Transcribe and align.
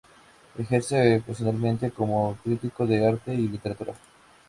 Ejerce 0.57 1.17
ocasionalmente 1.17 1.91
como 1.91 2.35
crítico 2.43 2.87
de 2.87 3.05
arte 3.07 3.35
y 3.35 3.47
literatura. 3.47 3.93